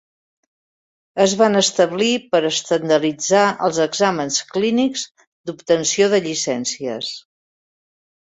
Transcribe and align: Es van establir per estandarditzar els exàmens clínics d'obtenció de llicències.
Es 1.25 1.33
van 1.41 1.57
establir 1.59 2.13
per 2.35 2.39
estandarditzar 2.49 3.43
els 3.67 3.79
exàmens 3.85 4.39
clínics 4.55 5.03
d'obtenció 5.49 6.07
de 6.15 6.23
llicències. 6.29 7.13